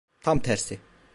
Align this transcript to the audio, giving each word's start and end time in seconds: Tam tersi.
Tam 0.23 0.39
tersi. 0.39 0.75